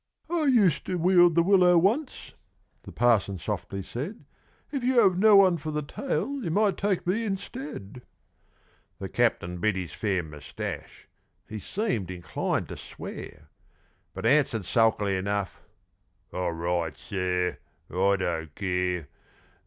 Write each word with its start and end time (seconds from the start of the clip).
"I 0.31 0.45
used 0.45 0.87
to 0.87 0.97
wield 0.97 1.35
the 1.35 1.43
willow 1.43 1.77
once," 1.77 2.31
the 2.81 2.91
Parson 2.91 3.37
softly 3.37 3.83
said; 3.83 4.25
"If 4.71 4.83
you 4.83 4.99
have 4.99 5.15
no 5.19 5.35
one 5.35 5.57
for 5.57 5.69
the 5.69 5.83
tail, 5.83 6.43
you 6.43 6.49
might 6.49 6.75
take 6.75 7.05
me 7.05 7.23
instead." 7.23 8.01
The 8.97 9.07
Captain 9.09 9.59
bit 9.59 9.75
his 9.75 9.93
fair 9.93 10.23
moustache 10.23 11.07
he 11.47 11.59
seemed 11.59 12.09
inclined 12.09 12.69
to 12.69 12.77
swear; 12.77 13.49
But 14.15 14.25
answered 14.25 14.65
sulkily 14.65 15.17
enough, 15.17 15.61
"All 16.33 16.53
right, 16.53 16.97
sir; 16.97 17.59
I 17.91 18.15
don't 18.17 18.55
care. 18.55 19.07